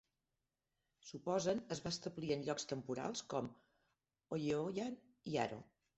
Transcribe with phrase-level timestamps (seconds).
[1.09, 3.51] Soposan es va establir en llocs temporals com
[4.39, 5.01] Oke-Oyan
[5.35, 5.63] i Aro.